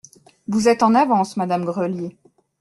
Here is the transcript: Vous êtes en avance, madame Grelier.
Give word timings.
Vous 0.47 0.67
êtes 0.67 0.81
en 0.81 0.95
avance, 0.95 1.37
madame 1.37 1.63
Grelier. 1.63 2.17